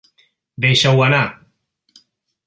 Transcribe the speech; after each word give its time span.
Deixa-ho 0.65 1.03
anar. 1.07 1.21